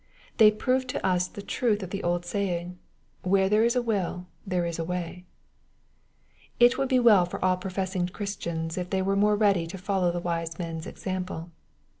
They 0.37 0.49
prove 0.49 0.87
to 0.87 1.05
us 1.05 1.27
the 1.27 1.43
truth 1.43 1.83
of 1.83 1.91
the 1.91 2.01
old 2.01 2.25
saying," 2.25 2.79
Where 3.21 3.47
there 3.47 3.63
is 3.63 3.75
a 3.75 3.83
will 3.83 4.25
there 4.47 4.65
is 4.65 4.79
a 4.79 4.83
way/' 4.83 5.25
It 6.59 6.75
would 6.79 6.89
be 6.89 6.97
well 6.97 7.27
for 7.27 7.45
all 7.45 7.57
professing 7.57 8.07
Christians 8.07 8.79
if 8.79 8.89
they 8.89 9.03
were 9.03 9.15
more 9.15 9.35
ready 9.35 9.67
to 9.67 9.77
follow 9.77 10.11
the 10.11 10.19
wise 10.19 10.57
men's 10.57 10.87
example. 10.87 11.51